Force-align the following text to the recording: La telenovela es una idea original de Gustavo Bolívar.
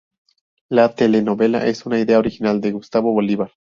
La 0.67 0.95
telenovela 0.95 1.67
es 1.67 1.85
una 1.85 1.99
idea 1.99 2.17
original 2.17 2.59
de 2.59 2.71
Gustavo 2.71 3.13
Bolívar. 3.13 3.51